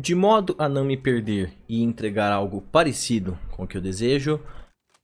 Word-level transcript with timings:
De 0.00 0.14
modo 0.14 0.54
a 0.60 0.68
não 0.68 0.84
me 0.84 0.96
perder 0.96 1.52
e 1.68 1.82
entregar 1.82 2.30
algo 2.30 2.62
parecido 2.62 3.36
com 3.50 3.64
o 3.64 3.66
que 3.66 3.76
eu 3.76 3.80
desejo, 3.80 4.40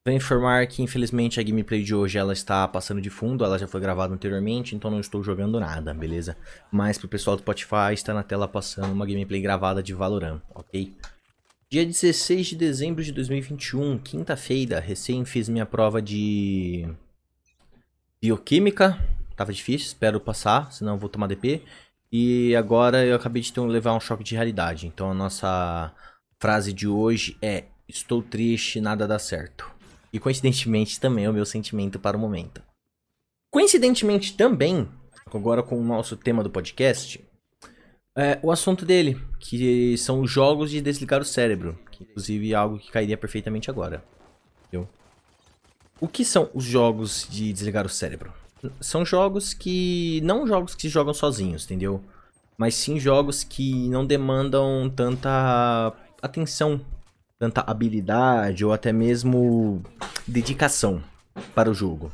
vou 0.06 0.14
informar 0.14 0.64
que 0.68 0.84
infelizmente 0.84 1.40
a 1.40 1.42
gameplay 1.42 1.82
de 1.82 1.92
hoje 1.92 2.16
ela 2.16 2.32
está 2.32 2.68
passando 2.68 3.00
de 3.00 3.10
fundo, 3.10 3.44
ela 3.44 3.58
já 3.58 3.66
foi 3.66 3.80
gravada 3.80 4.14
anteriormente, 4.14 4.76
então 4.76 4.92
não 4.92 5.00
estou 5.00 5.20
jogando 5.20 5.58
nada, 5.58 5.92
beleza? 5.92 6.36
Mas 6.70 6.96
pro 6.96 7.08
pessoal 7.08 7.34
do 7.34 7.40
Spotify 7.40 7.92
está 7.92 8.14
na 8.14 8.22
tela 8.22 8.46
passando 8.46 8.92
uma 8.92 9.04
gameplay 9.04 9.40
gravada 9.40 9.82
de 9.82 9.92
Valorant, 9.92 10.40
ok? 10.54 10.96
Dia 11.68 11.84
16 11.84 12.46
de 12.46 12.54
dezembro 12.54 13.02
de 13.02 13.10
2021, 13.10 13.98
quinta-feira, 13.98 14.78
recém 14.78 15.24
fiz 15.24 15.48
minha 15.48 15.66
prova 15.66 16.00
de 16.00 16.88
bioquímica, 18.22 18.96
tava 19.34 19.52
difícil, 19.52 19.88
espero 19.88 20.20
passar, 20.20 20.70
senão 20.70 20.96
vou 20.96 21.08
tomar 21.08 21.26
DP. 21.26 21.64
E 22.16 22.54
agora 22.54 23.04
eu 23.04 23.16
acabei 23.16 23.42
de 23.42 23.52
ter, 23.52 23.60
levar 23.62 23.92
um 23.92 23.98
choque 23.98 24.22
de 24.22 24.36
realidade. 24.36 24.86
Então 24.86 25.10
a 25.10 25.14
nossa 25.14 25.92
frase 26.38 26.72
de 26.72 26.86
hoje 26.86 27.36
é: 27.42 27.64
Estou 27.88 28.22
triste, 28.22 28.80
nada 28.80 29.04
dá 29.04 29.18
certo. 29.18 29.68
E 30.12 30.20
coincidentemente 30.20 31.00
também 31.00 31.24
é 31.24 31.30
o 31.30 31.32
meu 31.32 31.44
sentimento 31.44 31.98
para 31.98 32.16
o 32.16 32.20
momento. 32.20 32.62
Coincidentemente 33.50 34.36
também, 34.36 34.88
agora 35.26 35.60
com 35.60 35.76
o 35.76 35.82
nosso 35.82 36.16
tema 36.16 36.44
do 36.44 36.50
podcast, 36.50 37.20
é 38.16 38.38
o 38.44 38.52
assunto 38.52 38.86
dele, 38.86 39.20
que 39.40 39.98
são 39.98 40.20
os 40.20 40.30
jogos 40.30 40.70
de 40.70 40.80
desligar 40.80 41.20
o 41.20 41.24
cérebro. 41.24 41.76
Que 41.90 42.04
inclusive 42.04 42.52
é 42.52 42.54
algo 42.54 42.78
que 42.78 42.92
cairia 42.92 43.16
perfeitamente 43.16 43.72
agora. 43.72 44.04
Entendeu? 44.68 44.88
O 46.00 46.06
que 46.06 46.24
são 46.24 46.48
os 46.54 46.62
jogos 46.62 47.26
de 47.28 47.52
desligar 47.52 47.84
o 47.84 47.88
cérebro? 47.88 48.32
São 48.80 49.04
jogos 49.04 49.54
que. 49.54 50.20
Não 50.22 50.46
jogos 50.46 50.74
que 50.74 50.82
se 50.82 50.88
jogam 50.88 51.14
sozinhos, 51.14 51.64
entendeu? 51.64 52.02
Mas 52.56 52.74
sim 52.74 52.98
jogos 52.98 53.42
que 53.42 53.88
não 53.88 54.06
demandam 54.06 54.90
tanta 54.94 55.92
atenção, 56.22 56.80
tanta 57.38 57.62
habilidade 57.62 58.64
ou 58.64 58.72
até 58.72 58.92
mesmo 58.92 59.82
dedicação 60.26 61.02
para 61.54 61.70
o 61.70 61.74
jogo. 61.74 62.12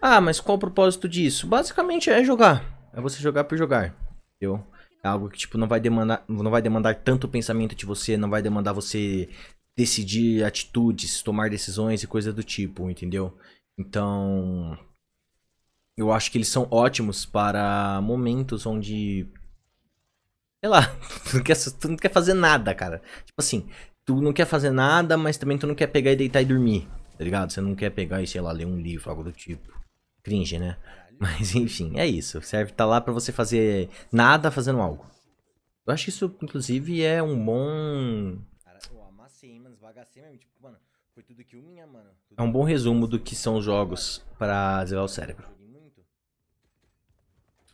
Ah, 0.00 0.20
mas 0.20 0.40
qual 0.40 0.56
o 0.56 0.60
propósito 0.60 1.08
disso? 1.08 1.46
Basicamente 1.46 2.10
é 2.10 2.22
jogar. 2.22 2.64
É 2.92 3.00
você 3.00 3.20
jogar 3.20 3.44
por 3.44 3.56
jogar. 3.56 3.94
Entendeu? 4.36 4.62
É 5.02 5.08
algo 5.08 5.28
que 5.28 5.38
tipo 5.38 5.56
não 5.56 5.68
vai 5.68 5.80
demandar, 5.80 6.24
não 6.28 6.50
vai 6.50 6.60
demandar 6.60 6.94
tanto 6.96 7.28
pensamento 7.28 7.74
de 7.74 7.86
você, 7.86 8.16
não 8.16 8.28
vai 8.28 8.42
demandar 8.42 8.72
você 8.72 9.28
decidir 9.76 10.42
atitudes, 10.42 11.22
tomar 11.22 11.50
decisões 11.50 12.02
e 12.02 12.06
coisas 12.06 12.34
do 12.34 12.42
tipo, 12.42 12.90
entendeu? 12.90 13.36
Então, 13.78 14.78
eu 15.96 16.12
acho 16.12 16.30
que 16.30 16.38
eles 16.38 16.48
são 16.48 16.68
ótimos 16.70 17.24
para 17.24 18.00
momentos 18.02 18.66
onde. 18.66 19.26
Sei 20.60 20.70
lá, 20.70 20.82
tu 21.30 21.36
não, 21.36 21.42
quer, 21.42 21.56
tu 21.56 21.88
não 21.88 21.96
quer 21.96 22.12
fazer 22.12 22.34
nada, 22.34 22.74
cara. 22.74 23.02
Tipo 23.24 23.38
assim, 23.38 23.68
tu 24.04 24.20
não 24.20 24.32
quer 24.32 24.46
fazer 24.46 24.70
nada, 24.70 25.16
mas 25.16 25.36
também 25.38 25.58
tu 25.58 25.66
não 25.66 25.74
quer 25.74 25.86
pegar 25.88 26.12
e 26.12 26.16
deitar 26.16 26.42
e 26.42 26.46
dormir, 26.46 26.88
tá 27.16 27.24
ligado? 27.24 27.52
Você 27.52 27.60
não 27.60 27.74
quer 27.74 27.90
pegar 27.90 28.22
e, 28.22 28.26
sei 28.26 28.40
lá, 28.40 28.52
ler 28.52 28.66
um 28.66 28.80
livro, 28.80 29.10
algo 29.10 29.24
do 29.24 29.32
tipo. 29.32 29.72
Cringe, 30.22 30.58
né? 30.58 30.76
Mas 31.18 31.54
enfim, 31.54 31.98
é 31.98 32.06
isso. 32.06 32.42
Serve 32.42 32.72
tá 32.72 32.84
lá 32.84 33.00
para 33.00 33.12
você 33.12 33.32
fazer 33.32 33.88
nada 34.12 34.50
fazendo 34.50 34.80
algo. 34.80 35.06
Eu 35.86 35.92
acho 35.94 36.04
que 36.04 36.10
isso, 36.10 36.34
inclusive, 36.42 37.02
é 37.02 37.22
um 37.22 37.42
bom. 37.42 38.38
Cara, 38.64 38.78
eu 38.92 39.04
amassei, 39.04 39.58
mano, 39.58 39.74
esbagacei 39.74 40.20
mesmo. 40.20 40.38
Tipo, 40.38 40.52
mano, 40.60 40.76
foi 41.16 41.22
tudo 41.22 41.42
que 41.42 41.56
minha, 41.56 41.86
mano. 41.86 42.10
É 42.36 42.42
um 42.42 42.52
bom 42.52 42.62
resumo 42.62 43.06
do 43.06 43.18
que 43.18 43.34
são 43.34 43.56
os 43.56 43.64
jogos 43.64 44.22
para 44.38 44.84
zerar 44.84 45.02
o 45.02 45.08
cérebro. 45.08 45.46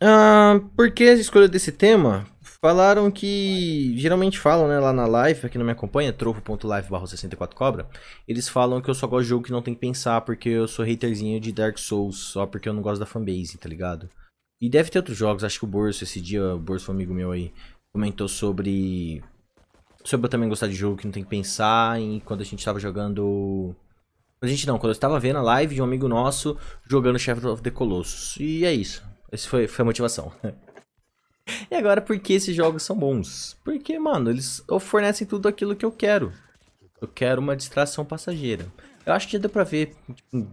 Ah, 0.00 0.60
por 0.76 0.92
que 0.92 1.02
a 1.02 1.14
escolha 1.14 1.48
desse 1.48 1.72
tema? 1.72 2.24
Falaram 2.40 3.10
que. 3.10 3.98
Geralmente 3.98 4.38
falam, 4.38 4.68
né, 4.68 4.78
lá 4.78 4.92
na 4.92 5.06
live, 5.06 5.40
pra 5.40 5.48
quem 5.48 5.58
não 5.58 5.66
me 5.66 5.72
acompanha, 5.72 6.12
trovo.live 6.12 6.88
64 6.88 7.56
cobra. 7.56 7.88
Eles 8.28 8.48
falam 8.48 8.80
que 8.80 8.88
eu 8.88 8.94
só 8.94 9.08
gosto 9.08 9.24
de 9.24 9.30
jogo 9.30 9.44
que 9.44 9.50
não 9.50 9.62
tem 9.62 9.74
que 9.74 9.80
pensar, 9.80 10.20
porque 10.20 10.48
eu 10.48 10.68
sou 10.68 10.84
haterzinho 10.84 11.40
de 11.40 11.50
Dark 11.50 11.78
Souls, 11.78 12.18
só 12.18 12.46
porque 12.46 12.68
eu 12.68 12.72
não 12.72 12.80
gosto 12.80 13.00
da 13.00 13.06
fanbase, 13.06 13.58
tá 13.58 13.68
ligado? 13.68 14.08
E 14.60 14.70
deve 14.70 14.88
ter 14.88 15.00
outros 15.00 15.18
jogos, 15.18 15.42
acho 15.42 15.58
que 15.58 15.64
o 15.64 15.68
Borso, 15.68 16.04
esse 16.04 16.20
dia, 16.20 16.54
o 16.54 16.60
Borso 16.60 16.86
foi 16.86 16.94
um 16.94 16.98
amigo 16.98 17.12
meu 17.12 17.32
aí, 17.32 17.52
comentou 17.92 18.28
sobre 18.28 19.20
sobre 20.04 20.26
eu 20.26 20.30
também 20.30 20.48
gostar 20.48 20.68
de 20.68 20.74
jogo 20.74 20.96
que 20.96 21.04
não 21.04 21.12
tem 21.12 21.22
que 21.22 21.30
pensar. 21.30 22.00
E 22.00 22.20
quando 22.20 22.40
a 22.40 22.44
gente 22.44 22.64
tava 22.64 22.78
jogando. 22.78 23.74
A 24.40 24.46
gente 24.46 24.66
não, 24.66 24.78
quando 24.78 24.90
eu 24.90 24.92
estava 24.92 25.20
vendo 25.20 25.38
a 25.38 25.42
live 25.42 25.74
de 25.74 25.80
um 25.80 25.84
amigo 25.84 26.08
nosso 26.08 26.56
jogando 26.88 27.18
Shadow 27.18 27.52
of 27.52 27.62
the 27.62 27.70
Colossus. 27.70 28.36
E 28.40 28.64
é 28.64 28.72
isso. 28.72 29.02
Essa 29.30 29.48
foi, 29.48 29.68
foi 29.68 29.82
a 29.82 29.86
motivação. 29.86 30.32
e 31.70 31.74
agora, 31.74 32.00
por 32.00 32.18
que 32.18 32.32
esses 32.32 32.54
jogos 32.54 32.82
são 32.82 32.96
bons? 32.96 33.56
Porque, 33.64 33.98
mano, 33.98 34.30
eles 34.30 34.64
fornecem 34.80 35.26
tudo 35.26 35.46
aquilo 35.46 35.76
que 35.76 35.84
eu 35.84 35.92
quero. 35.92 36.32
Eu 37.00 37.06
quero 37.06 37.40
uma 37.40 37.56
distração 37.56 38.04
passageira. 38.04 38.66
Eu 39.06 39.12
acho 39.12 39.26
que 39.26 39.34
já 39.34 39.38
deu 39.38 39.50
pra 39.50 39.64
ver 39.64 39.94
tipo, 40.12 40.48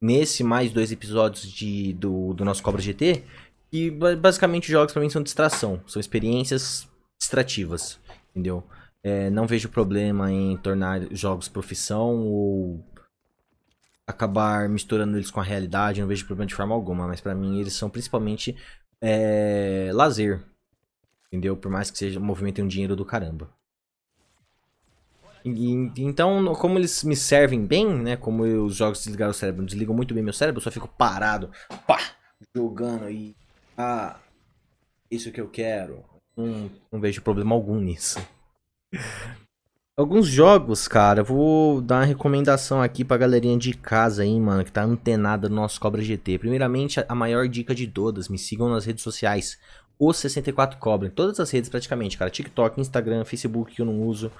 nesse 0.00 0.44
mais 0.44 0.70
dois 0.70 0.92
episódios 0.92 1.50
de, 1.50 1.94
do, 1.94 2.34
do 2.34 2.44
nosso 2.44 2.62
Cobra 2.62 2.80
GT 2.80 3.24
que 3.70 3.90
basicamente 3.90 4.70
jogos 4.70 4.92
pra 4.92 5.02
mim 5.02 5.10
são 5.10 5.22
distração. 5.22 5.80
São 5.86 6.00
experiências 6.00 6.88
distrativas 7.18 7.98
entendeu? 8.38 8.64
É, 9.02 9.28
não 9.30 9.46
vejo 9.46 9.68
problema 9.68 10.30
em 10.30 10.56
tornar 10.56 11.00
jogos 11.12 11.48
profissão 11.48 12.26
ou 12.26 12.84
acabar 14.06 14.68
misturando 14.68 15.16
eles 15.16 15.30
com 15.30 15.40
a 15.40 15.44
realidade, 15.44 16.00
não 16.00 16.08
vejo 16.08 16.24
problema 16.24 16.46
de 16.46 16.54
forma 16.54 16.74
alguma, 16.74 17.06
mas 17.06 17.20
para 17.20 17.34
mim 17.34 17.60
eles 17.60 17.74
são 17.74 17.90
principalmente 17.90 18.56
é, 19.00 19.90
lazer, 19.92 20.42
entendeu? 21.26 21.56
Por 21.56 21.70
mais 21.70 21.90
que 21.90 21.98
seja 21.98 22.18
movimentem 22.18 22.64
um 22.64 22.68
dinheiro 22.68 22.96
do 22.96 23.04
caramba. 23.04 23.50
E, 25.44 25.72
então, 25.98 26.54
como 26.54 26.78
eles 26.78 27.04
me 27.04 27.16
servem 27.16 27.64
bem, 27.64 27.86
né? 27.86 28.16
Como 28.16 28.42
os 28.42 28.76
jogos 28.76 28.98
desligaram 28.98 29.30
o 29.30 29.34
cérebro, 29.34 29.64
desligam 29.64 29.94
muito 29.94 30.14
bem 30.14 30.22
meu 30.22 30.32
cérebro, 30.32 30.58
eu 30.58 30.64
só 30.64 30.70
fico 30.70 30.88
parado, 30.88 31.50
pá, 31.86 32.00
jogando 32.54 33.08
e 33.10 33.36
ah, 33.76 34.18
isso 35.10 35.30
que 35.32 35.40
eu 35.40 35.48
quero, 35.48 36.04
não, 36.38 36.70
não 36.92 37.00
vejo 37.00 37.20
problema 37.22 37.54
algum 37.54 37.78
nisso. 37.80 38.18
Alguns 39.96 40.28
jogos, 40.28 40.86
cara, 40.86 41.24
vou 41.24 41.80
dar 41.80 41.96
uma 41.96 42.04
recomendação 42.04 42.80
aqui 42.80 43.04
pra 43.04 43.16
galerinha 43.16 43.58
de 43.58 43.74
casa 43.74 44.22
aí, 44.22 44.38
mano, 44.38 44.64
que 44.64 44.70
tá 44.70 44.84
antenada 44.84 45.48
no 45.48 45.56
nosso 45.56 45.80
Cobra 45.80 46.00
GT. 46.00 46.38
Primeiramente, 46.38 47.04
a 47.08 47.14
maior 47.16 47.48
dica 47.48 47.74
de 47.74 47.88
todas, 47.88 48.28
me 48.28 48.38
sigam 48.38 48.68
nas 48.68 48.84
redes 48.84 49.02
sociais. 49.02 49.58
O 49.98 50.12
64 50.12 50.78
Cobra, 50.78 51.08
em 51.08 51.10
todas 51.10 51.40
as 51.40 51.50
redes 51.50 51.68
praticamente, 51.68 52.16
cara. 52.16 52.30
TikTok, 52.30 52.80
Instagram, 52.80 53.24
Facebook 53.24 53.74
que 53.74 53.82
eu 53.82 53.86
não 53.86 54.00
uso. 54.02 54.30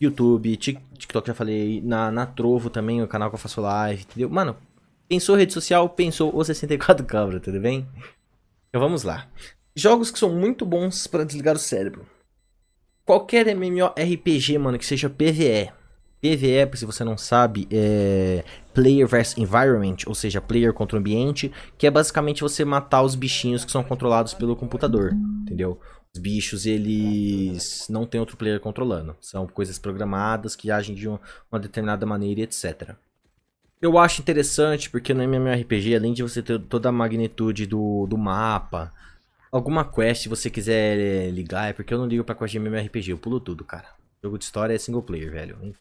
YouTube, 0.00 0.56
TikTok 0.56 1.28
já 1.28 1.34
falei, 1.34 1.82
na, 1.84 2.10
na 2.10 2.24
Trovo 2.24 2.70
também, 2.70 3.02
o 3.02 3.06
canal 3.06 3.28
que 3.28 3.34
eu 3.34 3.38
faço 3.38 3.60
live, 3.60 4.02
entendeu? 4.02 4.30
Mano, 4.30 4.56
pensou 5.06 5.36
rede 5.36 5.52
social, 5.52 5.86
pensou 5.90 6.34
o 6.34 6.42
64 6.42 7.06
Cobra, 7.06 7.38
tudo 7.38 7.60
bem? 7.60 7.86
Então 8.70 8.80
vamos 8.80 9.02
lá. 9.02 9.28
Jogos 9.74 10.10
que 10.10 10.18
são 10.18 10.30
muito 10.30 10.66
bons 10.66 11.06
para 11.06 11.24
desligar 11.24 11.56
o 11.56 11.58
cérebro. 11.58 12.06
Qualquer 13.04 13.46
MMORPG, 13.48 14.58
mano, 14.58 14.78
que 14.78 14.86
seja 14.86 15.10
PvE. 15.10 15.72
PvE, 16.20 16.76
se 16.76 16.86
você 16.86 17.02
não 17.02 17.18
sabe, 17.18 17.66
é 17.70 18.44
Player 18.72 19.08
vs 19.08 19.36
Environment, 19.38 19.96
ou 20.06 20.14
seja, 20.14 20.40
player 20.40 20.72
contra 20.72 20.96
o 20.96 21.00
ambiente, 21.00 21.50
que 21.76 21.86
é 21.86 21.90
basicamente 21.90 22.42
você 22.42 22.64
matar 22.64 23.02
os 23.02 23.16
bichinhos 23.16 23.64
que 23.64 23.72
são 23.72 23.82
controlados 23.82 24.32
pelo 24.32 24.54
computador, 24.54 25.12
entendeu? 25.42 25.80
Os 26.14 26.20
bichos, 26.20 26.64
eles 26.64 27.86
não 27.90 28.06
tem 28.06 28.20
outro 28.20 28.36
player 28.36 28.60
controlando. 28.60 29.16
São 29.20 29.46
coisas 29.48 29.78
programadas 29.78 30.54
que 30.54 30.70
agem 30.70 30.94
de 30.94 31.08
uma 31.08 31.58
determinada 31.58 32.06
maneira, 32.06 32.42
etc. 32.42 32.94
Eu 33.80 33.98
acho 33.98 34.20
interessante 34.20 34.88
porque 34.88 35.12
no 35.12 35.24
MMORPG, 35.24 35.96
além 35.96 36.12
de 36.12 36.22
você 36.22 36.40
ter 36.40 36.60
toda 36.60 36.88
a 36.88 36.92
magnitude 36.92 37.66
do, 37.66 38.06
do 38.06 38.16
mapa, 38.16 38.92
alguma 39.52 39.84
quest, 39.84 40.26
você 40.26 40.48
quiser 40.48 40.98
é, 40.98 41.30
ligar, 41.30 41.68
é 41.68 41.72
porque 41.74 41.92
eu 41.92 41.98
não 41.98 42.06
ligo 42.06 42.24
pra 42.24 42.34
quest 42.34 42.52
de 42.52 42.58
MMORPG, 42.58 43.10
eu 43.10 43.18
pulo 43.18 43.38
tudo, 43.38 43.62
cara. 43.62 43.86
Jogo 44.24 44.38
de 44.38 44.44
história 44.44 44.74
é 44.74 44.78
single 44.78 45.02
player, 45.02 45.30
velho. 45.30 45.74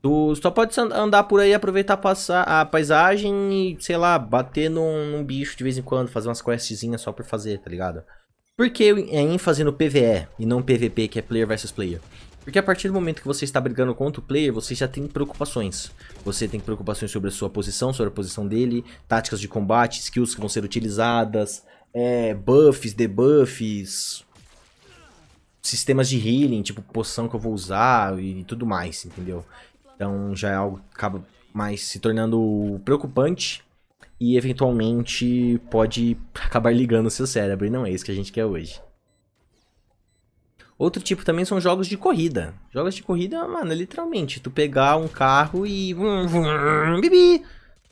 Tu 0.00 0.36
só 0.36 0.50
pode 0.50 0.78
andar 0.78 1.24
por 1.24 1.40
aí, 1.40 1.54
aproveitar 1.54 2.00
a 2.30 2.64
paisagem 2.64 3.72
e, 3.72 3.82
sei 3.82 3.96
lá, 3.96 4.18
bater 4.18 4.70
num, 4.70 5.10
num, 5.10 5.24
bicho 5.24 5.56
de 5.56 5.64
vez 5.64 5.78
em 5.78 5.82
quando, 5.82 6.08
fazer 6.08 6.28
umas 6.28 6.42
questzinhas 6.42 7.00
só 7.00 7.12
por 7.12 7.24
fazer, 7.24 7.58
tá 7.58 7.70
ligado? 7.70 8.02
Por 8.56 8.70
que 8.70 8.84
é 8.84 9.20
ênfase 9.20 9.64
no 9.64 9.72
PVE 9.72 10.28
e 10.38 10.46
não 10.46 10.62
PVP, 10.62 11.08
que 11.08 11.18
é 11.18 11.22
player 11.22 11.46
versus 11.46 11.72
player? 11.72 12.00
Porque 12.44 12.58
a 12.58 12.62
partir 12.62 12.88
do 12.88 12.94
momento 12.94 13.22
que 13.22 13.26
você 13.26 13.46
está 13.46 13.58
brigando 13.58 13.94
contra 13.94 14.20
o 14.20 14.22
player, 14.22 14.52
você 14.52 14.74
já 14.74 14.86
tem 14.86 15.08
preocupações. 15.08 15.90
Você 16.24 16.46
tem 16.46 16.60
preocupações 16.60 17.10
sobre 17.10 17.28
a 17.28 17.32
sua 17.32 17.48
posição, 17.48 17.92
sobre 17.92 18.12
a 18.12 18.14
posição 18.14 18.46
dele, 18.46 18.84
táticas 19.08 19.40
de 19.40 19.48
combate, 19.48 20.00
skills 20.00 20.34
que 20.34 20.40
vão 20.40 20.48
ser 20.48 20.62
utilizadas, 20.62 21.64
é, 21.92 22.34
buffs, 22.34 22.92
debuffs, 22.92 24.24
sistemas 25.62 26.06
de 26.06 26.18
healing, 26.18 26.60
tipo 26.60 26.82
poção 26.82 27.28
que 27.28 27.34
eu 27.34 27.40
vou 27.40 27.54
usar 27.54 28.18
e 28.20 28.44
tudo 28.44 28.66
mais, 28.66 29.06
entendeu? 29.06 29.42
Então 29.96 30.36
já 30.36 30.50
é 30.50 30.54
algo 30.54 30.76
que 30.76 30.94
acaba 30.94 31.24
mais 31.52 31.82
se 31.84 31.98
tornando 31.98 32.78
preocupante 32.84 33.64
e 34.20 34.36
eventualmente 34.36 35.58
pode 35.70 36.18
acabar 36.34 36.74
ligando 36.74 37.06
o 37.06 37.10
seu 37.10 37.26
cérebro, 37.26 37.66
e 37.66 37.70
não 37.70 37.86
é 37.86 37.90
isso 37.90 38.04
que 38.04 38.12
a 38.12 38.14
gente 38.14 38.30
quer 38.30 38.44
hoje. 38.44 38.80
Outro 40.78 41.02
tipo 41.02 41.24
também 41.24 41.44
são 41.44 41.60
jogos 41.60 41.86
de 41.86 41.96
corrida. 41.96 42.54
Jogos 42.72 42.94
de 42.94 43.02
corrida, 43.02 43.46
mano, 43.46 43.72
é 43.72 43.74
literalmente 43.74 44.40
tu 44.40 44.50
pegar 44.50 44.96
um 44.96 45.08
carro 45.08 45.66
e. 45.66 45.94
Bibi! 47.00 47.38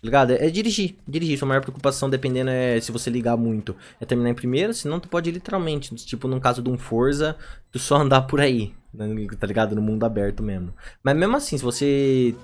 Tá 0.03 0.07
ligado? 0.07 0.33
É 0.33 0.51
dirigir. 0.51 0.97
Dirigir. 1.07 1.39
Sua 1.39 1.47
maior 1.47 1.61
preocupação, 1.61 2.11
dependendo, 2.11 2.51
é 2.51 2.81
se 2.81 2.91
você 2.91 3.09
ligar 3.09 3.37
muito, 3.37 3.77
é 4.01 4.05
terminar 4.05 4.31
em 4.31 4.35
primeiro. 4.35 4.75
Senão, 4.75 4.99
tu 4.99 5.09
pode 5.09 5.31
literalmente, 5.31 5.95
tipo, 5.95 6.27
no 6.27 6.41
caso 6.41 6.61
de 6.61 6.69
um 6.69 6.77
Forza, 6.77 7.37
tu 7.71 7.79
só 7.79 7.97
andar 7.97 8.23
por 8.23 8.41
aí. 8.41 8.75
Né, 8.93 9.07
tá 9.39 9.47
ligado? 9.47 9.77
No 9.77 9.81
mundo 9.81 10.05
aberto 10.05 10.43
mesmo. 10.43 10.75
Mas 11.05 11.17
mesmo 11.17 11.37
assim, 11.37 11.57
se 11.57 11.63
você 11.63 12.35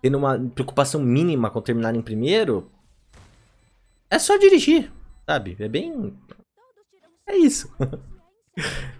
tendo 0.00 0.16
uma 0.16 0.38
preocupação 0.54 1.02
mínima 1.02 1.50
com 1.50 1.60
terminar 1.60 1.94
em 1.94 2.00
primeiro, 2.00 2.70
é 4.10 4.18
só 4.18 4.36
dirigir, 4.38 4.90
sabe? 5.26 5.54
É 5.58 5.68
bem. 5.68 6.14
É 7.26 7.36
isso. 7.36 7.70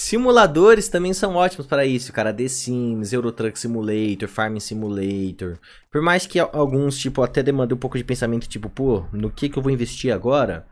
Simuladores 0.00 0.88
também 0.88 1.12
são 1.12 1.34
ótimos 1.34 1.66
para 1.66 1.84
isso, 1.84 2.12
cara. 2.12 2.32
The 2.32 2.46
Sims, 2.46 3.12
Euro 3.12 3.32
Truck 3.32 3.58
Simulator, 3.58 4.28
Farming 4.28 4.60
Simulator. 4.60 5.58
Por 5.90 6.00
mais 6.00 6.24
que 6.24 6.38
alguns, 6.38 6.96
tipo, 6.96 7.20
até 7.20 7.42
demandem 7.42 7.74
um 7.74 7.80
pouco 7.80 7.98
de 7.98 8.04
pensamento, 8.04 8.48
tipo, 8.48 8.70
pô, 8.70 9.00
no 9.12 9.28
que 9.28 9.48
que 9.48 9.58
eu 9.58 9.62
vou 9.62 9.72
investir 9.72 10.14
agora? 10.14 10.68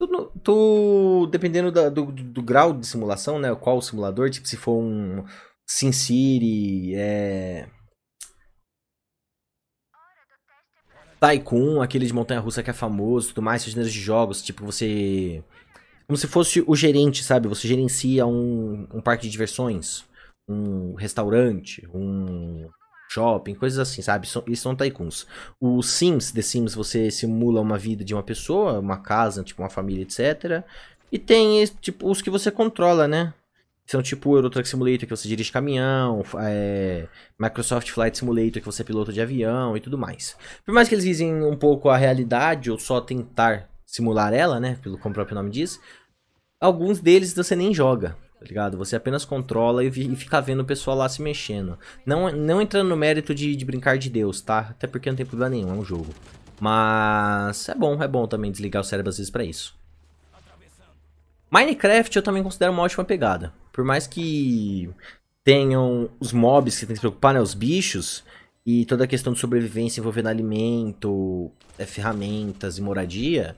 Tu, 0.00 0.32
tu 0.42 1.26
dependendo 1.30 1.70
da, 1.70 1.90
do, 1.90 2.06
do, 2.06 2.42
grau 2.42 2.72
de 2.72 2.86
simulação, 2.86 3.38
né? 3.38 3.54
Qual 3.54 3.76
o 3.76 3.82
simulador, 3.82 4.30
tipo, 4.30 4.48
se 4.48 4.56
for 4.56 4.82
um 4.82 5.26
SimCity, 5.66 6.94
é... 6.94 7.68
Tycoon, 11.20 11.82
aquele 11.82 12.06
de 12.06 12.14
montanha-russa 12.14 12.62
que 12.62 12.70
é 12.70 12.72
famoso, 12.72 13.28
tudo 13.28 13.42
mais, 13.42 13.60
esses 13.60 13.74
gêneros 13.74 13.92
de 13.92 14.00
jogos, 14.00 14.40
tipo, 14.40 14.64
você 14.64 15.44
como 16.08 16.16
se 16.16 16.26
fosse 16.26 16.64
o 16.66 16.74
gerente, 16.74 17.22
sabe? 17.22 17.48
Você 17.48 17.68
gerencia 17.68 18.26
um, 18.26 18.88
um 18.94 19.00
parque 19.00 19.24
de 19.24 19.30
diversões, 19.30 20.04
um 20.48 20.94
restaurante, 20.94 21.86
um 21.92 22.66
shopping, 23.10 23.54
coisas 23.54 23.78
assim, 23.78 24.00
sabe? 24.00 24.26
Isso 24.26 24.62
são 24.62 24.74
tycoons. 24.74 25.26
Os 25.60 25.90
Sims, 25.90 26.32
The 26.32 26.40
Sims, 26.40 26.74
você 26.74 27.10
simula 27.10 27.60
uma 27.60 27.76
vida 27.76 28.02
de 28.02 28.14
uma 28.14 28.22
pessoa, 28.22 28.80
uma 28.80 28.96
casa, 28.96 29.44
tipo 29.44 29.60
uma 29.60 29.68
família, 29.68 30.02
etc. 30.02 30.64
E 31.12 31.18
tem, 31.18 31.62
tipo, 31.80 32.10
os 32.10 32.22
que 32.22 32.30
você 32.30 32.50
controla, 32.50 33.06
né? 33.06 33.34
São 33.86 34.02
tipo 34.02 34.34
Euro 34.34 34.50
Truck 34.50 34.68
Simulator, 34.68 35.00
que 35.06 35.16
você 35.16 35.28
dirige 35.28 35.52
caminhão, 35.52 36.22
é, 36.40 37.06
Microsoft 37.38 37.90
Flight 37.90 38.16
Simulator, 38.16 38.60
que 38.60 38.66
você 38.66 38.80
é 38.80 38.84
piloto 38.84 39.12
de 39.12 39.20
avião 39.20 39.76
e 39.76 39.80
tudo 39.80 39.98
mais. 39.98 40.36
Por 40.64 40.74
mais 40.74 40.88
que 40.88 40.94
eles 40.94 41.04
visem 41.04 41.42
um 41.42 41.56
pouco 41.56 41.90
a 41.90 41.96
realidade, 41.96 42.70
ou 42.70 42.78
só 42.78 43.00
tentar 43.00 43.68
simular 43.88 44.34
ela, 44.34 44.60
né? 44.60 44.78
Pelo 44.82 44.98
como 44.98 45.12
o 45.12 45.14
próprio 45.14 45.34
nome 45.34 45.50
diz. 45.50 45.80
Alguns 46.60 47.00
deles 47.00 47.32
você 47.32 47.56
nem 47.56 47.72
joga, 47.72 48.16
tá 48.38 48.44
ligado? 48.44 48.76
Você 48.76 48.94
apenas 48.94 49.24
controla 49.24 49.82
e, 49.82 49.88
e 49.88 50.16
fica 50.16 50.40
vendo 50.40 50.60
o 50.60 50.64
pessoal 50.64 50.96
lá 50.96 51.08
se 51.08 51.22
mexendo. 51.22 51.78
Não, 52.04 52.30
não 52.30 52.60
entrando 52.60 52.88
no 52.88 52.96
mérito 52.96 53.34
de, 53.34 53.56
de 53.56 53.64
brincar 53.64 53.96
de 53.96 54.10
Deus, 54.10 54.42
tá? 54.42 54.58
Até 54.58 54.86
porque 54.86 55.08
não 55.08 55.16
tem 55.16 55.24
problema 55.24 55.50
nenhum, 55.50 55.70
é 55.70 55.72
um 55.72 55.84
jogo. 55.84 56.14
Mas 56.60 57.66
é 57.68 57.74
bom, 57.74 58.02
é 58.02 58.06
bom 58.06 58.26
também 58.26 58.50
desligar 58.50 58.82
o 58.82 58.84
cérebro 58.84 59.08
às 59.08 59.16
vezes 59.16 59.30
pra 59.30 59.42
isso. 59.42 59.74
Minecraft 61.50 62.14
eu 62.14 62.22
também 62.22 62.42
considero 62.42 62.72
uma 62.72 62.82
ótima 62.82 63.04
pegada. 63.04 63.54
Por 63.72 63.84
mais 63.84 64.06
que 64.06 64.90
tenham 65.42 66.10
os 66.20 66.30
mobs 66.30 66.74
que 66.78 66.84
tem 66.84 66.88
que 66.88 66.96
se 66.96 67.00
preocupar, 67.00 67.32
né? 67.32 67.40
Os 67.40 67.54
bichos. 67.54 68.22
E 68.66 68.84
toda 68.84 69.04
a 69.04 69.06
questão 69.06 69.32
de 69.32 69.38
sobrevivência 69.38 70.00
envolvendo 70.00 70.26
alimento, 70.26 71.50
é, 71.78 71.86
ferramentas 71.86 72.76
e 72.76 72.82
moradia. 72.82 73.56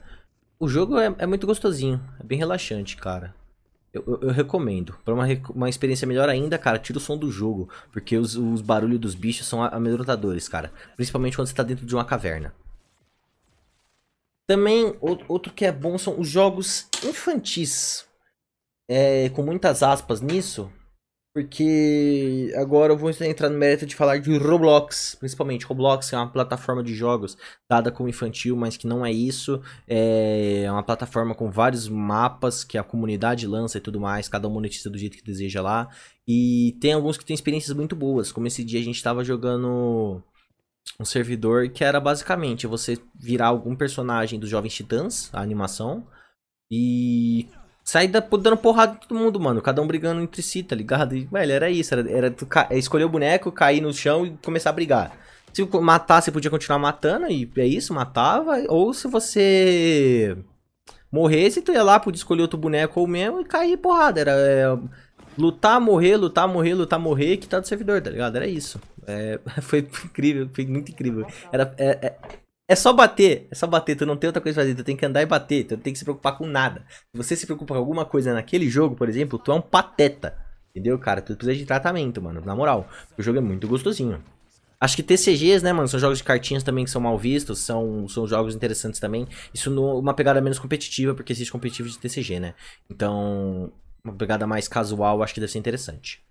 O 0.63 0.69
jogo 0.69 0.99
é, 0.99 1.07
é 1.17 1.27
muito 1.27 1.47
gostosinho, 1.47 1.99
é 2.21 2.23
bem 2.23 2.37
relaxante, 2.37 2.95
cara. 2.95 3.35
Eu, 3.95 4.05
eu, 4.07 4.21
eu 4.29 4.31
recomendo. 4.31 4.95
Para 5.03 5.15
uma, 5.15 5.25
uma 5.55 5.71
experiência 5.71 6.07
melhor 6.07 6.29
ainda, 6.29 6.59
cara, 6.59 6.79
tira 6.79 6.99
o 6.99 7.01
som 7.01 7.17
do 7.17 7.33
jogo. 7.33 7.71
Porque 7.91 8.19
os, 8.19 8.37
os 8.37 8.61
barulhos 8.61 9.01
dos 9.01 9.15
bichos 9.15 9.47
são 9.47 9.65
amedrontadores, 9.65 10.49
cara. 10.51 10.71
Principalmente 10.97 11.35
quando 11.35 11.49
você 11.49 11.55
tá 11.55 11.63
dentro 11.63 11.87
de 11.87 11.95
uma 11.95 12.05
caverna. 12.05 12.55
Também, 14.47 14.95
outro 15.01 15.51
que 15.51 15.65
é 15.65 15.73
bom 15.73 15.97
são 15.97 16.21
os 16.21 16.29
jogos 16.29 16.87
infantis. 17.03 18.07
É, 18.87 19.31
com 19.31 19.43
muitas 19.43 19.83
aspas 19.83 20.21
nisso. 20.21 20.71
Porque 21.33 22.53
agora 22.57 22.93
eu 22.93 22.97
vou 22.97 23.09
entrar 23.09 23.49
no 23.49 23.57
mérito 23.57 23.87
de 23.87 23.95
falar 23.95 24.19
de 24.19 24.37
Roblox, 24.37 25.15
principalmente. 25.15 25.65
Roblox 25.65 26.13
é 26.13 26.17
uma 26.17 26.31
plataforma 26.31 26.83
de 26.83 26.93
jogos 26.93 27.39
dada 27.69 27.93
como 27.93 28.09
infantil, 28.09 28.57
mas 28.57 28.77
que 28.77 28.89
não 28.89 29.07
é 29.07 29.13
isso. 29.13 29.63
É 29.87 30.67
uma 30.69 30.83
plataforma 30.83 31.33
com 31.33 31.49
vários 31.49 31.89
mapas 31.89 32.65
que 32.65 32.77
a 32.77 32.83
comunidade 32.83 33.47
lança 33.47 33.79
e 33.79 33.81
tudo 33.81 34.01
mais. 34.01 34.29
Cada 34.29 34.49
um 34.49 34.51
monetiza 34.51 34.91
do 34.91 34.99
jeito 34.99 35.17
que 35.17 35.23
deseja 35.23 35.63
lá. 35.63 35.89
E 36.27 36.77
tem 36.81 36.95
alguns 36.95 37.17
que 37.17 37.25
têm 37.25 37.35
experiências 37.35 37.77
muito 37.77 37.95
boas. 37.95 38.33
Como 38.33 38.49
esse 38.49 38.65
dia 38.65 38.81
a 38.81 38.85
gente 38.85 38.97
estava 38.97 39.23
jogando 39.23 40.21
um 40.99 41.05
servidor 41.05 41.69
que 41.69 41.85
era 41.85 42.01
basicamente 42.01 42.67
você 42.67 42.99
virar 43.15 43.47
algum 43.49 43.77
personagem 43.77 44.41
dos 44.41 44.51
Jovens 44.51 44.75
Titãs, 44.75 45.31
a 45.33 45.41
animação. 45.41 46.05
E 46.69 47.49
Sair 47.91 48.07
dando 48.07 48.57
porrada 48.57 48.93
em 48.93 49.09
todo 49.09 49.19
mundo, 49.19 49.41
mano. 49.41 49.61
Cada 49.61 49.83
um 49.83 49.87
brigando 49.89 50.23
entre 50.23 50.43
si, 50.43 50.63
tá 50.63 50.77
ligado? 50.77 51.17
E, 51.17 51.25
velho, 51.25 51.51
era 51.51 51.69
isso. 51.69 51.93
Era, 51.93 52.09
era 52.09 52.37
é 52.71 52.79
escolher 52.79 53.03
o 53.03 53.09
boneco, 53.09 53.51
cair 53.51 53.81
no 53.81 53.93
chão 53.93 54.25
e 54.25 54.31
começar 54.45 54.71
a 54.71 54.73
brigar. 54.73 55.11
Se 55.53 55.65
matar, 55.65 56.23
você 56.23 56.31
podia 56.31 56.53
continuar 56.53 56.79
matando, 56.79 57.27
e 57.27 57.51
é 57.57 57.67
isso, 57.67 57.93
matava. 57.93 58.63
Ou 58.69 58.95
se 58.95 59.09
você 59.09 60.37
morresse, 61.11 61.63
tu 61.63 61.73
ia 61.73 61.83
lá, 61.83 61.99
podia 61.99 62.19
escolher 62.19 62.43
outro 62.43 62.57
boneco 62.57 63.01
ou 63.01 63.09
mesmo 63.09 63.41
e 63.41 63.45
cair 63.45 63.77
porrada. 63.77 64.21
Era 64.21 64.31
é, 64.31 64.67
lutar, 65.37 65.81
morrer, 65.81 66.17
lutar, 66.17 66.47
morrer, 66.47 66.75
lutar, 66.75 67.01
morrer, 67.01 67.39
que 67.39 67.49
tá 67.49 67.59
do 67.59 67.67
servidor, 67.67 68.01
tá 68.01 68.11
ligado? 68.11 68.37
Era 68.37 68.47
isso. 68.47 68.81
É, 69.05 69.41
foi 69.63 69.81
incrível, 69.81 70.49
foi 70.53 70.65
muito 70.65 70.93
incrível. 70.93 71.27
Era, 71.51 71.75
é, 71.77 72.15
é 72.71 72.77
só 72.77 72.93
bater, 72.93 73.49
é 73.51 73.55
só 73.57 73.67
bater, 73.67 73.97
tu 73.97 74.07
não 74.07 74.17
tem 74.17 74.29
outra 74.29 74.41
coisa 74.41 74.55
pra 74.55 74.63
fazer, 74.63 74.77
tu 74.77 74.85
tem 74.85 74.97
que 74.97 75.05
andar 75.05 75.21
e 75.21 75.27
bater, 75.27 75.65
tu 75.65 75.75
não 75.75 75.83
tem 75.83 75.93
que 75.93 75.99
se 75.99 76.05
preocupar 76.05 76.39
com 76.39 76.47
nada. 76.47 76.85
Se 76.89 77.17
você 77.17 77.35
se 77.35 77.45
preocupa 77.45 77.75
com 77.75 77.81
alguma 77.81 78.05
coisa 78.05 78.33
naquele 78.33 78.71
jogo, 78.71 78.95
por 78.95 79.09
exemplo, 79.09 79.41
tu 79.41 79.51
é 79.51 79.55
um 79.57 79.61
pateta. 79.61 80.39
Entendeu, 80.71 80.97
cara? 80.97 81.21
Tu 81.21 81.35
precisa 81.35 81.59
de 81.59 81.67
tratamento, 81.67 82.23
mano, 82.23 82.41
na 82.45 82.55
moral. 82.55 82.89
O 83.19 83.23
jogo 83.23 83.39
é 83.39 83.41
muito 83.41 83.67
gostosinho. 83.67 84.23
Acho 84.79 84.95
que 84.95 85.03
TCGs, 85.03 85.65
né, 85.65 85.73
mano, 85.73 85.89
são 85.89 85.99
jogos 85.99 86.19
de 86.19 86.25
cartinhas 86.25 86.63
também 86.63 86.85
que 86.85 86.93
são 86.93 87.01
mal 87.01 87.19
vistos, 87.19 87.59
são, 87.59 88.07
são 88.07 88.25
jogos 88.25 88.55
interessantes 88.55 89.01
também. 89.01 89.27
Isso 89.53 89.69
numa 89.69 90.15
pegada 90.15 90.41
menos 90.41 90.61
competitiva, 90.61 91.13
porque 91.13 91.33
existe 91.33 91.51
competitivo 91.51 91.89
de 91.89 91.99
TCG, 91.99 92.39
né? 92.39 92.55
Então, 92.89 93.73
uma 94.05 94.15
pegada 94.15 94.47
mais 94.47 94.69
casual, 94.69 95.25
acho 95.25 95.35
que 95.35 95.41
deve 95.41 95.51
ser 95.51 95.59
interessante. 95.59 96.23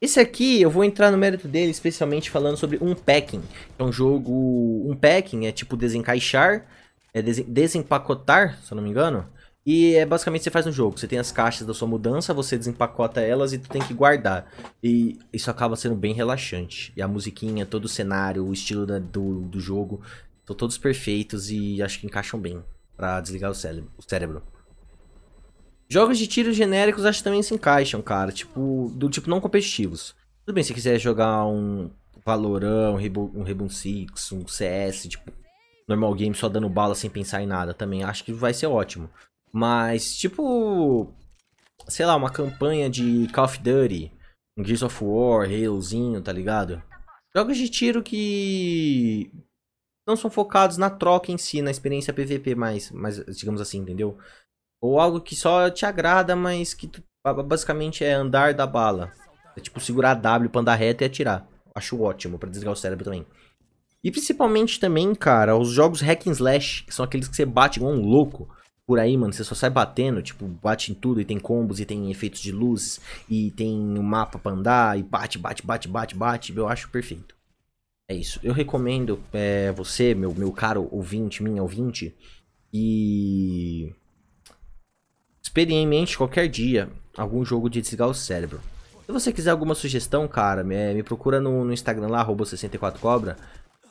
Esse 0.00 0.18
aqui, 0.18 0.62
eu 0.62 0.70
vou 0.70 0.82
entrar 0.82 1.10
no 1.10 1.18
mérito 1.18 1.46
dele, 1.46 1.70
especialmente 1.70 2.30
falando 2.30 2.56
sobre 2.56 2.78
Unpacking. 2.80 3.42
É 3.78 3.82
um 3.82 3.92
jogo... 3.92 4.90
Unpacking 4.90 5.46
é 5.46 5.52
tipo 5.52 5.76
desencaixar, 5.76 6.66
é 7.12 7.20
desempacotar, 7.20 8.58
se 8.62 8.72
eu 8.72 8.76
não 8.76 8.82
me 8.82 8.88
engano. 8.90 9.28
E 9.64 9.94
é 9.94 10.06
basicamente 10.06 10.42
você 10.42 10.50
faz 10.50 10.66
um 10.66 10.72
jogo. 10.72 10.98
Você 10.98 11.06
tem 11.06 11.18
as 11.18 11.30
caixas 11.30 11.66
da 11.66 11.74
sua 11.74 11.86
mudança, 11.86 12.32
você 12.32 12.56
desempacota 12.56 13.20
elas 13.20 13.52
e 13.52 13.58
tu 13.58 13.68
tem 13.68 13.82
que 13.82 13.92
guardar. 13.92 14.50
E 14.82 15.18
isso 15.32 15.50
acaba 15.50 15.76
sendo 15.76 15.94
bem 15.94 16.14
relaxante. 16.14 16.92
E 16.96 17.02
a 17.02 17.06
musiquinha, 17.06 17.66
todo 17.66 17.84
o 17.84 17.88
cenário, 17.88 18.46
o 18.46 18.52
estilo 18.54 18.86
da, 18.86 18.98
do, 18.98 19.42
do 19.42 19.60
jogo, 19.60 20.00
estão 20.40 20.56
todos 20.56 20.78
perfeitos 20.78 21.50
e 21.50 21.82
acho 21.82 22.00
que 22.00 22.06
encaixam 22.06 22.40
bem 22.40 22.64
para 22.96 23.20
desligar 23.20 23.50
o 23.50 23.54
cérebro. 23.54 23.90
O 23.98 24.02
cérebro. 24.02 24.42
Jogos 25.92 26.18
de 26.18 26.26
tiro 26.28 26.52
genéricos 26.52 27.04
acho 27.04 27.18
que 27.18 27.24
também 27.24 27.42
se 27.42 27.52
encaixam, 27.52 28.00
cara. 28.00 28.30
Tipo, 28.30 28.92
do 28.94 29.10
tipo 29.10 29.28
não 29.28 29.40
competitivos. 29.40 30.14
Tudo 30.46 30.54
bem 30.54 30.62
se 30.62 30.72
quiser 30.72 30.98
jogar 30.98 31.44
um 31.46 31.90
Valorant, 32.24 32.92
um 32.92 32.96
Rainbow, 32.96 33.30
um 33.34 33.68
Six, 33.68 34.30
um 34.30 34.46
CS, 34.46 35.08
tipo, 35.08 35.32
normal 35.88 36.14
game 36.14 36.34
só 36.34 36.48
dando 36.48 36.68
bala 36.68 36.94
sem 36.94 37.10
pensar 37.10 37.42
em 37.42 37.46
nada 37.46 37.74
também. 37.74 38.04
Acho 38.04 38.24
que 38.24 38.32
vai 38.32 38.54
ser 38.54 38.66
ótimo. 38.66 39.10
Mas, 39.52 40.16
tipo, 40.16 41.12
sei 41.88 42.06
lá, 42.06 42.14
uma 42.14 42.30
campanha 42.30 42.88
de 42.88 43.26
Call 43.32 43.46
of 43.46 43.58
Duty, 43.58 44.12
um 44.56 44.64
Gears 44.64 44.82
of 44.82 45.04
War, 45.04 45.48
Halozinho, 45.48 46.22
tá 46.22 46.32
ligado? 46.32 46.80
Jogos 47.34 47.56
de 47.56 47.68
tiro 47.68 48.02
que 48.02 49.32
não 50.06 50.14
são 50.14 50.30
focados 50.30 50.76
na 50.76 50.88
troca 50.88 51.32
em 51.32 51.38
si, 51.38 51.62
na 51.62 51.70
experiência 51.70 52.12
PVP 52.12 52.54
mais, 52.54 52.90
mais 52.92 53.16
digamos 53.36 53.60
assim, 53.60 53.78
entendeu? 53.78 54.16
Ou 54.80 54.98
algo 54.98 55.20
que 55.20 55.36
só 55.36 55.68
te 55.70 55.84
agrada, 55.84 56.34
mas 56.34 56.72
que 56.72 56.86
tu, 56.86 57.02
basicamente 57.44 58.04
é 58.04 58.12
andar 58.12 58.54
da 58.54 58.66
bala. 58.66 59.12
É 59.56 59.60
tipo 59.60 59.80
segurar 59.80 60.14
W 60.14 60.50
pra 60.50 60.60
andar 60.60 60.74
reto 60.74 61.04
e 61.04 61.06
atirar. 61.06 61.46
Acho 61.74 62.00
ótimo 62.00 62.38
para 62.38 62.48
desligar 62.48 62.72
o 62.72 62.76
cérebro 62.76 63.04
também. 63.04 63.26
E 64.02 64.10
principalmente 64.10 64.80
também, 64.80 65.14
cara, 65.14 65.56
os 65.56 65.70
jogos 65.70 66.00
hack 66.00 66.26
and 66.26 66.32
slash, 66.32 66.84
que 66.84 66.94
são 66.94 67.04
aqueles 67.04 67.28
que 67.28 67.36
você 67.36 67.44
bate 67.44 67.78
igual 67.78 67.92
um 67.92 68.00
louco 68.00 68.48
por 68.86 68.98
aí, 68.98 69.16
mano. 69.16 69.32
Você 69.32 69.44
só 69.44 69.54
sai 69.54 69.68
batendo, 69.68 70.22
tipo, 70.22 70.46
bate 70.46 70.90
em 70.90 70.94
tudo 70.94 71.20
e 71.20 71.24
tem 71.24 71.38
combos 71.38 71.78
e 71.80 71.84
tem 71.84 72.10
efeitos 72.10 72.40
de 72.40 72.50
luz 72.50 72.98
e 73.28 73.50
tem 73.50 73.78
um 73.78 74.02
mapa 74.02 74.38
pra 74.38 74.52
andar 74.52 74.98
e 74.98 75.02
bate, 75.02 75.38
bate, 75.38 75.64
bate, 75.64 75.86
bate, 75.86 76.14
bate. 76.14 76.56
Eu 76.56 76.66
acho 76.66 76.88
perfeito. 76.88 77.34
É 78.08 78.14
isso. 78.14 78.40
Eu 78.42 78.54
recomendo 78.54 79.22
é, 79.32 79.70
você, 79.72 80.14
meu, 80.14 80.34
meu 80.34 80.50
caro 80.50 80.88
ouvinte, 80.90 81.42
minha 81.42 81.62
ouvinte, 81.62 82.16
e 82.72 83.94
experimente 85.42 86.16
qualquer 86.16 86.48
dia 86.48 86.88
algum 87.16 87.44
jogo 87.44 87.68
de 87.68 87.80
desligar 87.80 88.08
o 88.08 88.14
cérebro. 88.14 88.60
Se 89.06 89.12
você 89.12 89.32
quiser 89.32 89.50
alguma 89.50 89.74
sugestão, 89.74 90.28
cara, 90.28 90.62
me, 90.62 90.94
me 90.94 91.02
procura 91.02 91.40
no, 91.40 91.64
no, 91.64 91.72
Instagram 91.72 92.08
lá, 92.08 92.24
64cobra. 92.24 93.36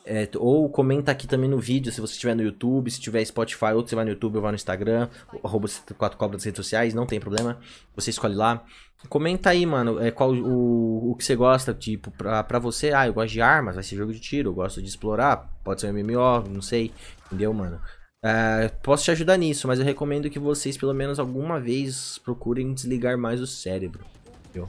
É, 0.02 0.26
ou 0.36 0.68
comenta 0.70 1.12
aqui 1.12 1.26
também 1.26 1.48
no 1.48 1.58
vídeo, 1.58 1.92
se 1.92 2.00
você 2.00 2.14
estiver 2.14 2.34
no 2.34 2.42
YouTube, 2.42 2.90
se 2.90 2.98
tiver 2.98 3.22
Spotify, 3.24 3.72
ou 3.74 3.86
você 3.86 3.94
vai 3.94 4.04
no 4.04 4.12
YouTube 4.12 4.36
ou 4.36 4.42
vai 4.42 4.50
no 4.50 4.56
Instagram, 4.56 5.08
arroba 5.44 5.68
64cobra 5.68 6.32
nas 6.32 6.44
redes 6.44 6.56
sociais, 6.56 6.94
não 6.94 7.04
tem 7.04 7.20
problema. 7.20 7.58
Você 7.94 8.08
escolhe 8.08 8.34
lá. 8.34 8.64
Comenta 9.10 9.50
aí, 9.50 9.66
mano, 9.66 10.00
é, 10.00 10.10
qual 10.10 10.32
o, 10.32 11.10
o 11.10 11.14
que 11.16 11.24
você 11.24 11.36
gosta, 11.36 11.74
tipo, 11.74 12.10
pra, 12.10 12.42
pra 12.42 12.58
você, 12.58 12.92
ah, 12.92 13.06
eu 13.06 13.12
gosto 13.12 13.32
de 13.32 13.42
armas, 13.42 13.74
vai 13.74 13.84
ser 13.84 13.96
jogo 13.96 14.12
de 14.12 14.20
tiro, 14.20 14.50
eu 14.50 14.54
gosto 14.54 14.80
de 14.80 14.88
explorar, 14.88 15.50
pode 15.62 15.82
ser 15.82 15.92
um 15.92 15.92
MMO, 15.92 16.48
não 16.48 16.62
sei, 16.62 16.92
entendeu, 17.26 17.52
mano? 17.52 17.78
É, 18.22 18.68
posso 18.82 19.04
te 19.04 19.10
ajudar 19.10 19.38
nisso, 19.38 19.66
mas 19.66 19.78
eu 19.78 19.84
recomendo 19.84 20.28
que 20.28 20.38
vocês 20.38 20.76
pelo 20.76 20.92
menos 20.92 21.18
alguma 21.18 21.58
vez 21.58 22.18
procurem 22.18 22.74
desligar 22.74 23.16
mais 23.16 23.40
o 23.40 23.46
cérebro. 23.46 24.04
Entendeu? 24.44 24.68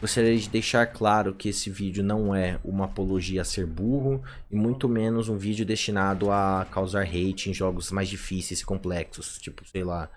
Gostaria 0.00 0.36
de 0.36 0.48
deixar 0.48 0.86
claro 0.86 1.34
que 1.34 1.48
esse 1.48 1.68
vídeo 1.68 2.02
não 2.04 2.34
é 2.34 2.58
uma 2.64 2.84
apologia 2.84 3.42
a 3.42 3.44
ser 3.44 3.66
burro 3.66 4.22
e 4.50 4.56
muito 4.56 4.88
menos 4.88 5.28
um 5.28 5.36
vídeo 5.36 5.66
destinado 5.66 6.30
a 6.30 6.66
causar 6.70 7.02
hate 7.02 7.50
em 7.50 7.54
jogos 7.54 7.90
mais 7.90 8.08
difíceis 8.08 8.60
e 8.60 8.64
complexos, 8.64 9.38
tipo, 9.38 9.68
sei 9.68 9.82
lá, 9.82 10.08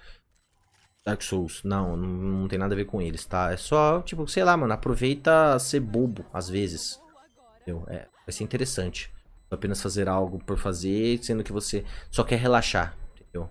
Dark 1.03 1.21
Souls. 1.23 1.63
Não, 1.63 1.97
não, 1.97 2.07
não 2.07 2.47
tem 2.47 2.59
nada 2.59 2.73
a 2.73 2.77
ver 2.77 2.85
com 2.85 3.01
eles, 3.01 3.25
tá? 3.25 3.51
É 3.51 3.57
só, 3.57 4.01
tipo, 4.03 4.27
sei 4.27 4.43
lá, 4.43 4.55
mano, 4.55 4.71
aproveita 4.71 5.57
ser 5.59 5.79
bobo 5.79 6.23
às 6.31 6.47
vezes. 6.47 6.99
Entendeu? 7.61 7.83
É, 7.89 8.07
vai 8.25 8.31
ser 8.31 8.43
interessante 8.43 9.11
apenas 9.51 9.81
fazer 9.81 10.07
algo 10.07 10.39
por 10.39 10.57
fazer, 10.57 11.19
sendo 11.23 11.43
que 11.43 11.51
você 11.51 11.83
só 12.09 12.23
quer 12.23 12.37
relaxar, 12.37 12.97
entendeu? 13.15 13.49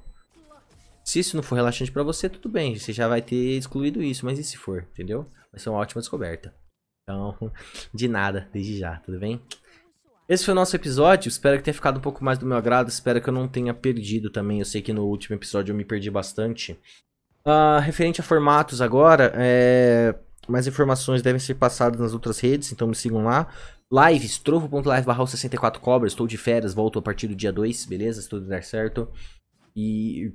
Se 1.04 1.18
isso 1.18 1.36
não 1.36 1.42
for 1.42 1.56
relaxante 1.56 1.92
para 1.92 2.02
você, 2.02 2.28
tudo 2.28 2.48
bem, 2.48 2.76
você 2.76 2.92
já 2.92 3.06
vai 3.06 3.20
ter 3.20 3.58
excluído 3.58 4.02
isso, 4.02 4.24
mas 4.24 4.38
e 4.38 4.44
se 4.44 4.56
for, 4.56 4.86
entendeu? 4.92 5.26
Vai 5.52 5.60
ser 5.60 5.68
uma 5.68 5.78
ótima 5.78 6.00
descoberta. 6.00 6.54
Então, 7.02 7.52
de 7.92 8.08
nada, 8.08 8.48
desde 8.52 8.78
já, 8.78 8.96
tudo 8.96 9.18
bem? 9.18 9.40
Esse 10.28 10.44
foi 10.44 10.52
o 10.52 10.54
nosso 10.54 10.76
episódio, 10.76 11.28
espero 11.28 11.58
que 11.58 11.64
tenha 11.64 11.74
ficado 11.74 11.98
um 11.98 12.02
pouco 12.02 12.24
mais 12.24 12.38
do 12.38 12.46
meu 12.46 12.56
agrado, 12.56 12.88
espero 12.88 13.20
que 13.20 13.28
eu 13.28 13.34
não 13.34 13.48
tenha 13.48 13.74
perdido 13.74 14.30
também, 14.30 14.60
eu 14.60 14.64
sei 14.64 14.80
que 14.80 14.92
no 14.92 15.04
último 15.04 15.34
episódio 15.34 15.72
eu 15.72 15.76
me 15.76 15.84
perdi 15.84 16.08
bastante. 16.08 16.78
Uh, 17.44 17.80
referente 17.82 18.20
a 18.20 18.24
formatos 18.24 18.80
agora, 18.80 19.32
é... 19.34 20.14
mais 20.46 20.68
informações 20.68 21.20
devem 21.20 21.40
ser 21.40 21.54
passadas 21.54 21.98
nas 21.98 22.14
outras 22.14 22.38
redes, 22.38 22.70
então 22.70 22.86
me 22.86 22.94
sigam 22.94 23.24
lá. 23.24 23.48
Lives, 23.92 24.38
trovo.live 24.38 25.04
barra 25.04 25.26
64 25.26 25.80
cobras, 25.80 26.12
estou 26.12 26.28
de 26.28 26.38
férias, 26.38 26.72
volto 26.72 27.00
a 27.00 27.02
partir 27.02 27.26
do 27.26 27.34
dia 27.34 27.52
2, 27.52 27.86
beleza? 27.86 28.22
Se 28.22 28.28
tudo 28.28 28.46
der 28.46 28.62
certo. 28.62 29.08
E 29.74 30.32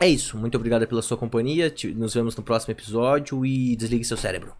é 0.00 0.08
isso, 0.08 0.38
muito 0.38 0.56
obrigado 0.56 0.86
pela 0.86 1.02
sua 1.02 1.16
companhia, 1.16 1.74
nos 1.96 2.14
vemos 2.14 2.36
no 2.36 2.44
próximo 2.44 2.72
episódio 2.72 3.44
e 3.44 3.74
desligue 3.74 4.04
seu 4.04 4.16
cérebro. 4.16 4.54